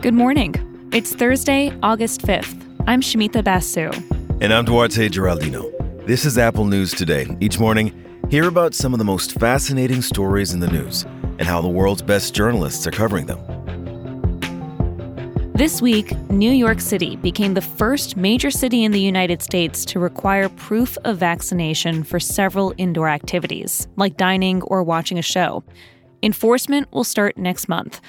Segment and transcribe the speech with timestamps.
[0.00, 0.54] Good morning.
[0.92, 2.66] It's Thursday, August 5th.
[2.86, 3.90] I'm Shamita Basu.
[4.40, 5.70] And I'm Duarte Geraldino.
[6.06, 7.36] This is Apple News Today.
[7.40, 7.92] Each morning,
[8.30, 11.04] hear about some of the most fascinating stories in the news
[11.38, 13.38] and how the world's best journalists are covering them.
[15.60, 19.98] This week, New York City became the first major city in the United States to
[20.00, 25.62] require proof of vaccination for several indoor activities, like dining or watching a show.
[26.22, 28.00] Enforcement will start next month.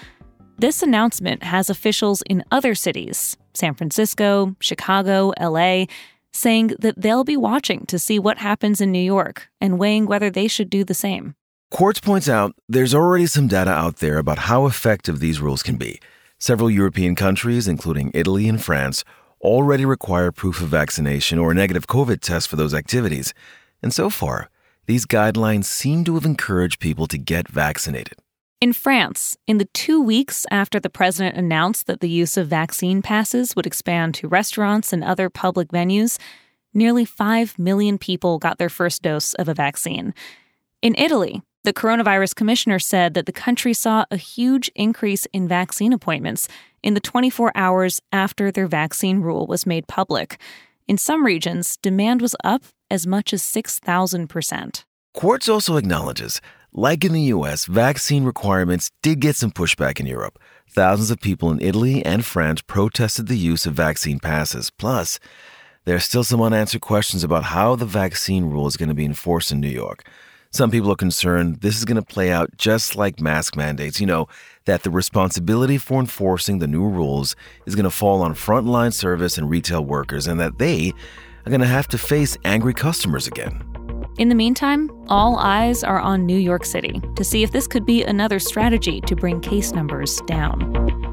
[0.59, 5.87] This announcement has officials in other cities, San Francisco, Chicago, LA,
[6.31, 10.29] saying that they'll be watching to see what happens in New York and weighing whether
[10.29, 11.35] they should do the same.
[11.69, 15.75] Quartz points out there's already some data out there about how effective these rules can
[15.75, 15.99] be.
[16.43, 19.03] Several European countries, including Italy and France,
[19.41, 23.35] already require proof of vaccination or a negative COVID test for those activities.
[23.83, 24.49] And so far,
[24.87, 28.15] these guidelines seem to have encouraged people to get vaccinated.
[28.59, 33.03] In France, in the two weeks after the president announced that the use of vaccine
[33.03, 36.17] passes would expand to restaurants and other public venues,
[36.73, 40.11] nearly 5 million people got their first dose of a vaccine.
[40.81, 45.93] In Italy, the coronavirus commissioner said that the country saw a huge increase in vaccine
[45.93, 46.47] appointments
[46.81, 50.39] in the 24 hours after their vaccine rule was made public.
[50.87, 54.83] In some regions, demand was up as much as 6,000%.
[55.13, 56.41] Quartz also acknowledges
[56.73, 60.39] like in the US, vaccine requirements did get some pushback in Europe.
[60.69, 64.69] Thousands of people in Italy and France protested the use of vaccine passes.
[64.69, 65.19] Plus,
[65.83, 69.05] there are still some unanswered questions about how the vaccine rule is going to be
[69.05, 70.05] enforced in New York.
[70.53, 74.05] Some people are concerned this is going to play out just like mask mandates, you
[74.05, 74.27] know,
[74.65, 79.37] that the responsibility for enforcing the new rules is going to fall on frontline service
[79.37, 80.91] and retail workers and that they
[81.45, 83.63] are going to have to face angry customers again.
[84.17, 87.85] In the meantime, all eyes are on New York City to see if this could
[87.85, 91.10] be another strategy to bring case numbers down.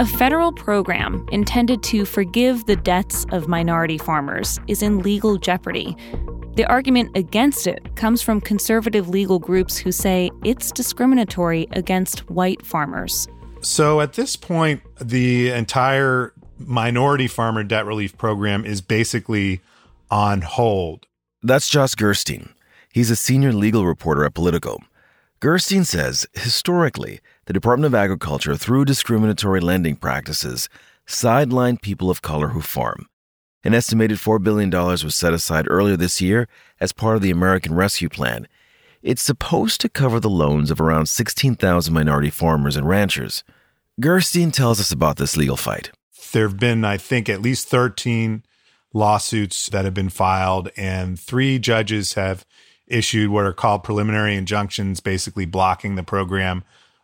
[0.00, 5.94] A federal program intended to forgive the debts of minority farmers is in legal jeopardy.
[6.54, 12.64] The argument against it comes from conservative legal groups who say it's discriminatory against white
[12.64, 13.28] farmers.
[13.60, 19.60] So at this point, the entire minority farmer debt relief program is basically
[20.10, 21.08] on hold.
[21.42, 22.48] That's Josh Gerstein.
[22.90, 24.78] He's a senior legal reporter at Politico.
[25.40, 30.68] Gerstein says historically, the Department of Agriculture, through discriminatory lending practices,
[31.04, 33.08] sidelined people of color who farm.
[33.64, 36.46] An estimated $4 billion was set aside earlier this year
[36.78, 38.46] as part of the American Rescue Plan
[39.02, 43.42] it's supposed to cover the loans of around 16,000 minority farmers and ranchers.
[43.98, 45.90] Gerstein tells us about this legal fight.
[46.32, 48.44] There have been, I think, at least 13
[48.92, 52.46] lawsuits that have been filed, and three judges have
[52.86, 56.62] issued what are called preliminary injunctions, basically blocking the program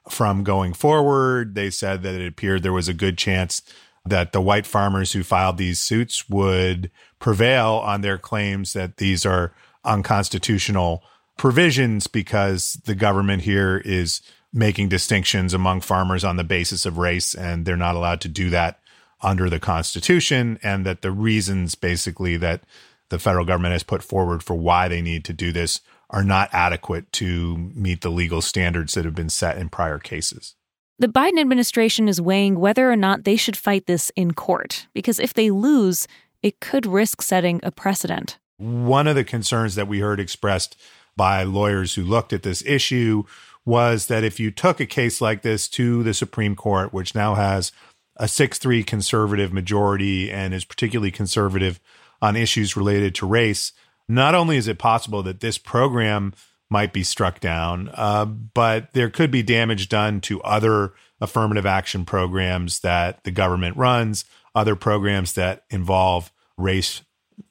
[0.09, 1.55] from going forward.
[1.55, 3.63] They said that it appeared there was a good chance
[4.05, 9.27] that the white farmers who filed these suits would prevail on their claims that these
[9.27, 9.53] are
[9.85, 11.03] unconstitutional
[11.37, 14.23] provisions because the government here is
[14.53, 18.49] making distinctions among farmers on the basis of race, and they're not allowed to do
[18.51, 18.81] that
[19.23, 22.63] under the Constitution, and that the reasons basically that
[23.09, 25.81] the federal government has put forward for why they need to do this
[26.11, 30.55] are not adequate to meet the legal standards that have been set in prior cases.
[30.99, 35.19] The Biden administration is weighing whether or not they should fight this in court, because
[35.19, 36.09] if they lose,
[36.43, 38.39] it could risk setting a precedent.
[38.57, 40.77] One of the concerns that we heard expressed
[41.17, 43.25] by lawyers who looked at this issue
[43.67, 47.35] was that if you took a case like this to the Supreme Court, which now
[47.35, 47.73] has
[48.17, 51.81] a 6 3 conservative majority and is particularly conservative
[52.23, 53.73] on issues related to race,
[54.09, 56.33] not only is it possible that this program
[56.69, 62.05] might be struck down, uh, but there could be damage done to other affirmative action
[62.05, 64.25] programs that the government runs,
[64.55, 67.03] other programs that involve race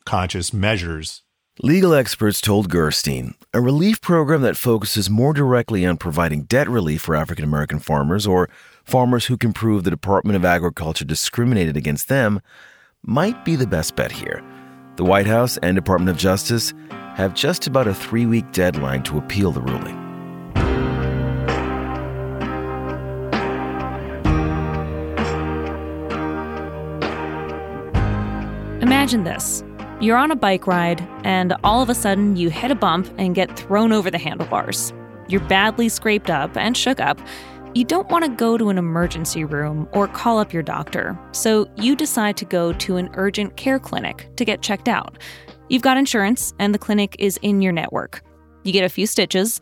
[0.05, 1.21] conscious measures
[1.61, 7.03] Legal experts told Gerstein a relief program that focuses more directly on providing debt relief
[7.03, 8.49] for African American farmers or
[8.83, 12.41] farmers who can prove the Department of Agriculture discriminated against them
[13.03, 14.43] might be the best bet here.
[14.95, 16.73] The White House and Department of Justice
[17.15, 20.01] have just about a three week deadline to appeal the ruling.
[28.81, 29.63] Imagine this
[29.99, 33.35] you're on a bike ride, and all of a sudden you hit a bump and
[33.35, 34.93] get thrown over the handlebars.
[35.27, 37.19] You're badly scraped up and shook up,
[37.75, 41.69] you don't want to go to an emergency room or call up your doctor, so
[41.75, 45.17] you decide to go to an urgent care clinic to get checked out.
[45.67, 48.23] You've got insurance, and the clinic is in your network.
[48.63, 49.59] You get a few stitches.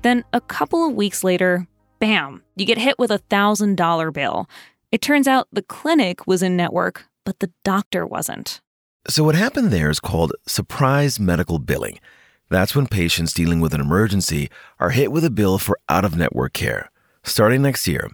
[0.00, 1.66] Then, a couple of weeks later,
[1.98, 4.48] bam, you get hit with a $1,000 bill.
[4.90, 8.62] It turns out the clinic was in network, but the doctor wasn't.
[9.06, 12.00] So, what happened there is called surprise medical billing.
[12.48, 14.48] That's when patients dealing with an emergency
[14.78, 16.90] are hit with a bill for out of network care.
[17.22, 18.10] Starting next year,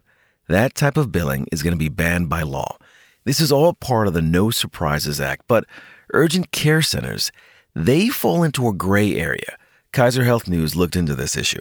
[0.48, 2.76] that type of billing is going to be banned by law.
[3.24, 5.64] This is all part of the No Surprises Act, but
[6.12, 7.32] urgent care centers,
[7.74, 9.56] they fall into a gray area.
[9.92, 11.60] Kaiser Health News looked into this issue.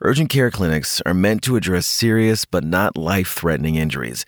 [0.00, 4.26] Urgent care clinics are meant to address serious but not life threatening injuries.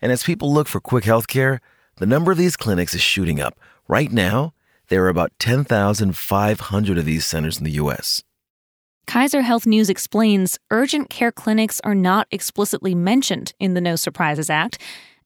[0.00, 1.60] And as people look for quick health care,
[1.96, 3.58] the number of these clinics is shooting up.
[3.88, 4.54] Right now,
[4.88, 8.22] there are about 10,500 of these centers in the U.S.
[9.06, 14.50] Kaiser Health News explains urgent care clinics are not explicitly mentioned in the No Surprises
[14.50, 14.78] Act,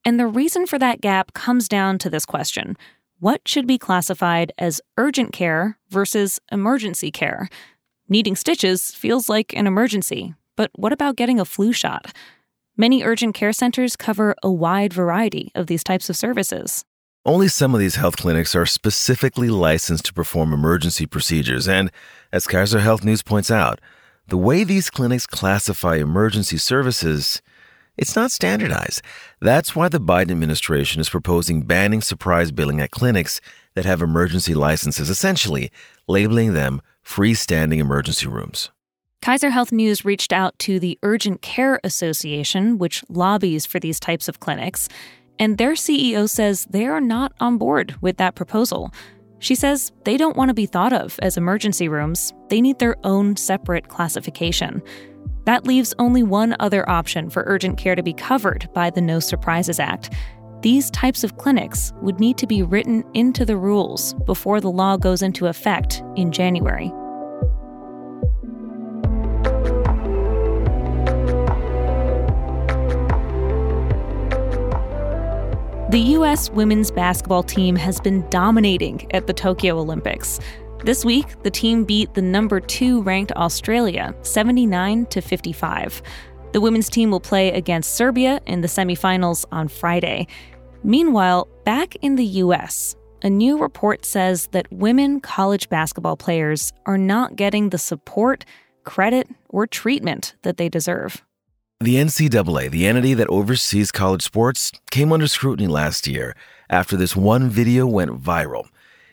[0.05, 2.77] and the reason for that gap comes down to this question
[3.21, 7.49] What should be classified as urgent care versus emergency care?
[8.07, 12.13] Needing stitches feels like an emergency, but what about getting a flu shot?
[12.77, 16.85] Many urgent care centers cover a wide variety of these types of services.
[17.27, 21.91] Only some of these health clinics are specifically licensed to perform emergency procedures, and
[22.33, 23.79] as Kaiser Health News points out,
[24.29, 27.43] the way these clinics classify emergency services,
[27.99, 29.03] it's not standardized.
[29.39, 33.43] That's why the Biden administration is proposing banning surprise billing at clinics
[33.75, 35.71] that have emergency licenses, essentially
[36.09, 38.71] labeling them freestanding emergency rooms.
[39.21, 44.29] Kaiser Health News reached out to the Urgent Care Association, which lobbies for these types
[44.29, 44.89] of clinics,
[45.41, 48.93] and their CEO says they are not on board with that proposal.
[49.39, 52.97] She says they don't want to be thought of as emergency rooms, they need their
[53.05, 54.83] own separate classification.
[55.47, 59.19] That leaves only one other option for urgent care to be covered by the No
[59.19, 60.13] Surprises Act.
[60.61, 64.99] These types of clinics would need to be written into the rules before the law
[64.99, 66.93] goes into effect in January.
[75.91, 76.51] The U.S.
[76.51, 80.39] women's basketball team has been dominating at the Tokyo Olympics.
[80.85, 86.01] This week, the team beat the number two ranked Australia 79 to 55.
[86.53, 90.29] The women's team will play against Serbia in the semifinals on Friday.
[90.85, 96.99] Meanwhile, back in the U.S., a new report says that women college basketball players are
[96.99, 98.45] not getting the support,
[98.85, 101.25] credit, or treatment that they deserve.
[101.83, 106.37] The NCAA, the entity that oversees college sports, came under scrutiny last year
[106.69, 108.69] after this one video went viral.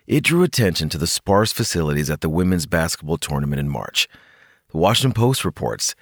[0.05, 4.09] It drew attention to the sparse facilities at the women's basketball tournament in March.
[4.71, 5.95] The Washington Post reports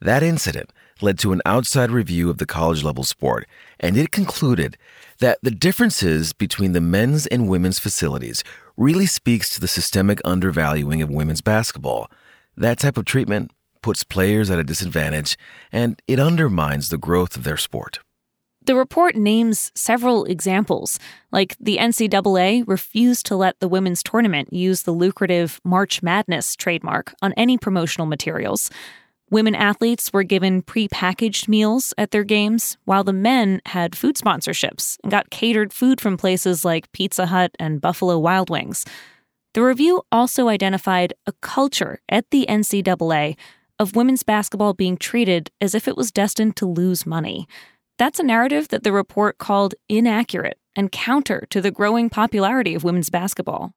[0.00, 0.72] that incident
[1.02, 3.46] led to an outside review of the college level sport,
[3.78, 4.78] and it concluded
[5.18, 8.42] that the differences between the men's and women's facilities
[8.78, 12.10] really speaks to the systemic undervaluing of women's basketball.
[12.56, 13.50] That type of treatment
[13.82, 15.36] puts players at a disadvantage,
[15.72, 18.00] and it undermines the growth of their sport.
[18.66, 20.98] The report names several examples,
[21.30, 27.14] like the NCAA refused to let the women's tournament use the lucrative March Madness trademark
[27.22, 28.68] on any promotional materials.
[29.30, 34.98] Women athletes were given pre-packaged meals at their games, while the men had food sponsorships
[35.04, 38.84] and got catered food from places like Pizza Hut and Buffalo Wild Wings.
[39.54, 43.36] The review also identified a culture at the NCAA
[43.78, 47.46] of women's basketball being treated as if it was destined to lose money.
[47.98, 52.84] That's a narrative that the report called inaccurate and counter to the growing popularity of
[52.84, 53.72] women's basketball.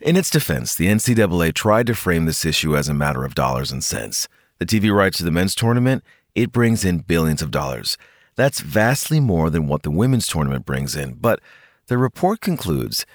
[0.00, 3.72] In its defense, the NCAA tried to frame this issue as a matter of dollars
[3.72, 4.28] and cents.
[4.58, 6.02] The TV rights to the men's tournament,
[6.34, 7.96] it brings in billions of dollars.
[8.36, 11.40] That's vastly more than what the women's tournament brings in, but
[11.86, 13.06] the report concludes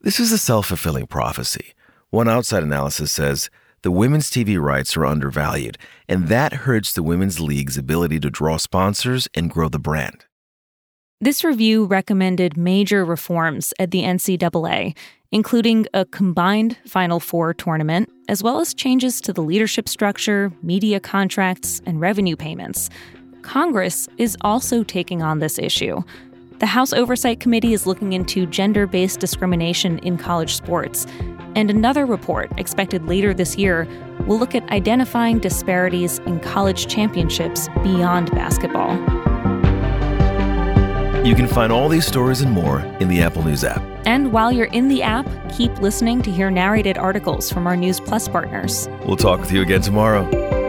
[0.00, 1.74] this is a self fulfilling prophecy.
[2.08, 3.50] One outside analysis says
[3.82, 8.56] the women's TV rights are undervalued, and that hurts the women's league's ability to draw
[8.56, 10.26] sponsors and grow the brand.
[11.22, 14.96] This review recommended major reforms at the NCAA,
[15.32, 20.98] including a combined Final Four tournament, as well as changes to the leadership structure, media
[20.98, 22.90] contracts, and revenue payments.
[23.42, 26.02] Congress is also taking on this issue.
[26.58, 31.06] The House Oversight Committee is looking into gender based discrimination in college sports.
[31.54, 33.86] And another report, expected later this year,
[34.26, 38.96] will look at identifying disparities in college championships beyond basketball.
[41.26, 43.82] You can find all these stories and more in the Apple News app.
[44.06, 48.00] And while you're in the app, keep listening to hear narrated articles from our News
[48.00, 48.88] Plus partners.
[49.04, 50.59] We'll talk with you again tomorrow.